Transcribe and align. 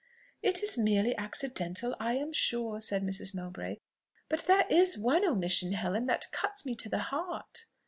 "It 0.41 0.63
is 0.63 0.79
merely 0.79 1.15
accidental, 1.15 1.95
I 1.99 2.15
am 2.15 2.33
sure," 2.33 2.81
said 2.81 3.03
Mrs. 3.03 3.35
Mowbray. 3.35 3.77
"But 4.29 4.47
there 4.47 4.65
is 4.67 4.97
one 4.97 5.23
omission, 5.23 5.73
Helen, 5.73 6.07
that 6.07 6.31
cuts 6.31 6.65
me 6.65 6.73
to 6.73 6.89
the 6.89 6.97
heart!" 7.13 7.65